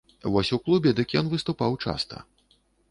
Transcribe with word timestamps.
Вось 0.31 0.49
у 0.57 0.59
клубе 0.69 0.95
дык 1.01 1.15
ён 1.21 1.31
выступаў 1.35 1.81
часта. 1.87 2.25